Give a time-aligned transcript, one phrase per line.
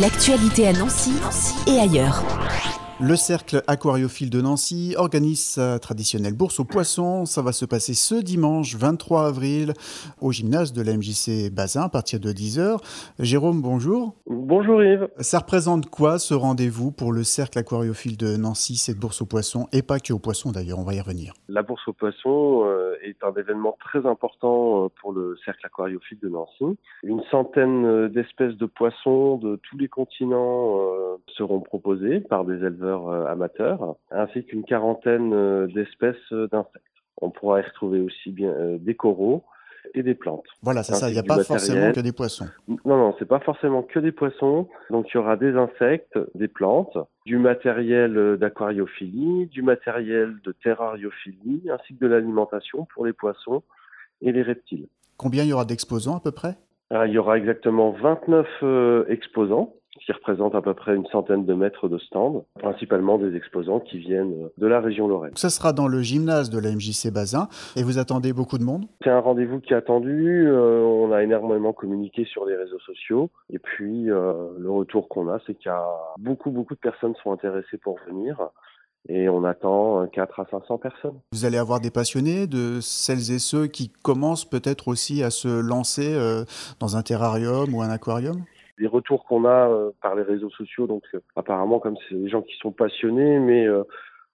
[0.00, 1.14] L'actualité à Nancy
[1.66, 2.22] et ailleurs.
[2.98, 7.26] Le cercle aquariophile de Nancy organise sa traditionnelle bourse aux poissons.
[7.26, 9.74] Ça va se passer ce dimanche 23 avril
[10.22, 12.78] au gymnase de la MJC Bazin à partir de 10h.
[13.18, 14.14] Jérôme, bonjour.
[14.26, 15.08] Bonjour Yves.
[15.18, 19.66] Ça représente quoi ce rendez-vous pour le cercle aquariophile de Nancy, cette bourse aux poissons
[19.74, 21.34] et pas que aux poissons d'ailleurs, on va y revenir.
[21.50, 26.18] La bourse aux poissons euh, est un événement très important euh, pour le cercle aquariophile
[26.22, 26.78] de Nancy.
[27.02, 30.78] Une centaine euh, d'espèces de poissons de tous les continents
[31.36, 36.84] seront proposées par des éleveurs euh, amateurs, ainsi qu'une quarantaine euh, d'espèces euh, d'insectes.
[37.20, 39.44] On pourra y retrouver aussi bien des coraux,
[39.94, 40.44] et des plantes.
[40.62, 42.48] Voilà, c'est ça, il n'y a pas forcément que des poissons.
[42.68, 44.68] Non, non, c'est pas forcément que des poissons.
[44.90, 51.70] Donc il y aura des insectes, des plantes, du matériel d'aquariophilie, du matériel de terrariophilie,
[51.70, 53.62] ainsi que de l'alimentation pour les poissons
[54.20, 54.88] et les reptiles.
[55.16, 56.56] Combien il y aura d'exposants à peu près?
[56.92, 59.74] Il y aura exactement 29 exposants
[60.06, 63.98] qui représente à peu près une centaine de mètres de stand, principalement des exposants qui
[63.98, 65.32] viennent de la région Lorraine.
[65.36, 68.86] Ça sera dans le gymnase de la MJC Bazin et vous attendez beaucoup de monde?
[69.02, 73.30] C'est un rendez-vous qui est attendu, euh, on a énormément communiqué sur les réseaux sociaux
[73.52, 75.84] et puis euh, le retour qu'on a c'est qu'il y a
[76.18, 78.38] beaucoup beaucoup de personnes sont intéressées pour venir
[79.08, 81.20] et on attend 4 à 500 personnes.
[81.32, 85.48] Vous allez avoir des passionnés, de celles et ceux qui commencent peut-être aussi à se
[85.60, 86.44] lancer euh,
[86.80, 88.44] dans un terrarium ou un aquarium?
[88.78, 90.86] Des retours qu'on a euh, par les réseaux sociaux.
[90.86, 93.84] Donc euh, apparemment, comme c'est des gens qui sont passionnés, mais euh,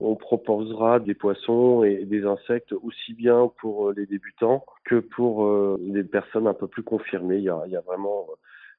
[0.00, 6.04] on proposera des poissons et des insectes aussi bien pour les débutants que pour les
[6.04, 7.38] personnes un peu plus confirmées.
[7.38, 8.28] Il y a, il y a vraiment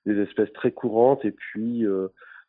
[0.05, 1.85] des espèces très courantes et puis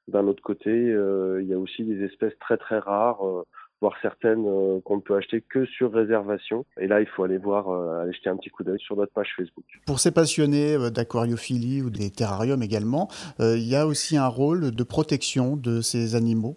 [0.08, 3.44] d'un autre côté, il y a aussi des espèces très très rares
[3.80, 6.64] voire certaines euh, qu'on ne peut acheter que sur réservation.
[6.78, 9.12] Et là, il faut aller voir, euh, aller jeter un petit coup d'œil sur notre
[9.12, 9.64] page Facebook.
[9.86, 14.70] Pour ces passionnés euh, d'aquariophilie ou des terrariums également, il y a aussi un rôle
[14.70, 16.56] de protection de ces animaux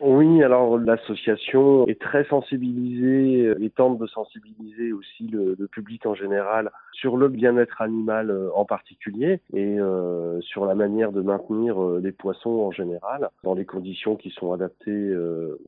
[0.00, 6.72] Oui, alors l'association est très sensibilisée et tente de sensibiliser aussi le, public en général
[6.92, 12.00] sur le bien-être animal euh, en particulier et euh, sur la manière de maintenir euh,
[12.02, 15.14] les poissons en général dans les conditions qui sont adaptées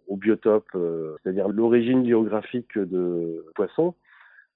[0.09, 0.77] au biotope,
[1.23, 3.95] c'est-à-dire l'origine géographique de poissons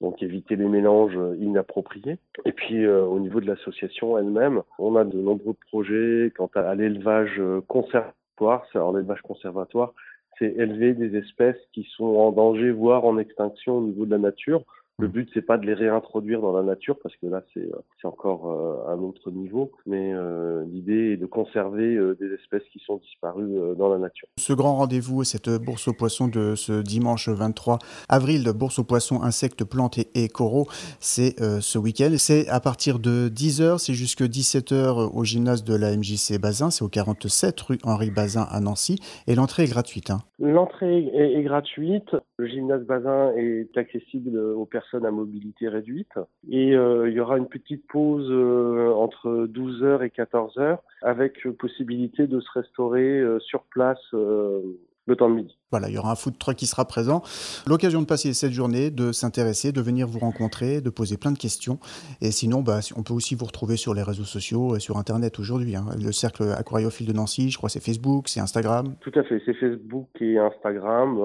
[0.00, 2.18] donc éviter les mélanges inappropriés.
[2.44, 7.40] Et puis au niveau de l'association elle-même, on a de nombreux projets quant à l'élevage
[7.66, 9.92] conservé l'élevage conservatoire,
[10.38, 14.18] c'est élever des espèces qui sont en danger, voire en extinction au niveau de la
[14.18, 14.62] nature,
[15.00, 15.10] le mm.
[15.10, 18.50] but, c'est pas de les réintroduire dans la nature, parce que là, c'est euh, encore
[18.50, 23.76] euh, un autre niveau, mais euh, l'idée est de conserver des espèces qui sont disparues
[23.76, 24.28] dans la nature.
[24.38, 27.78] Ce grand rendez-vous, cette bourse aux poissons de ce dimanche 23
[28.08, 30.66] avril, bourse aux poissons, insectes, plantes et, coraux,
[31.00, 32.10] c'est ce week-end.
[32.16, 36.84] C'est à partir de 10h, c'est jusque 17h au gymnase de la MJC Bazin, c'est
[36.84, 40.10] au 47 rue Henri Bazin à Nancy, et l'entrée est gratuite.
[40.10, 40.18] Hein.
[40.38, 46.12] L'entrée est, est, gratuite, le gymnase Bazin est accessible aux personnes à mobilité réduite.
[46.48, 52.26] Et euh, il y aura une petite pause euh, entre 12h et 14h avec possibilité
[52.26, 55.56] de se restaurer euh, sur place le temps de midi.
[55.70, 57.22] Voilà, il y aura un food truck qui sera présent.
[57.66, 61.38] L'occasion de passer cette journée, de s'intéresser, de venir vous rencontrer, de poser plein de
[61.38, 61.78] questions.
[62.20, 65.38] Et sinon, bah, on peut aussi vous retrouver sur les réseaux sociaux et sur Internet
[65.38, 65.76] aujourd'hui.
[65.76, 65.86] Hein.
[66.02, 68.96] Le cercle aquariophile de Nancy, je crois c'est Facebook, c'est Instagram.
[69.00, 71.18] Tout à fait, c'est Facebook et Instagram.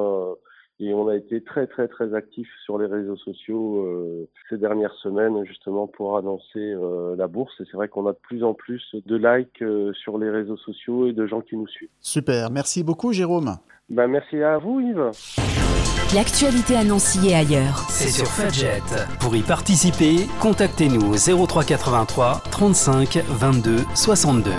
[0.83, 4.93] Et on a été très très très actifs sur les réseaux sociaux euh, ces dernières
[4.95, 7.53] semaines justement pour annoncer euh, la bourse.
[7.61, 10.57] Et c'est vrai qu'on a de plus en plus de likes euh, sur les réseaux
[10.57, 11.89] sociaux et de gens qui nous suivent.
[12.01, 13.55] Super, merci beaucoup Jérôme.
[13.89, 15.11] Ben, merci à vous Yves.
[16.13, 17.77] L'actualité annoncée et ailleurs.
[17.87, 18.81] C'est sur Fudget.
[19.21, 24.51] Pour y participer, contactez-nous au 0383 35 22 62.